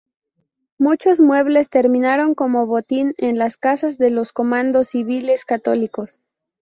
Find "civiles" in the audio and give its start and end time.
4.87-5.45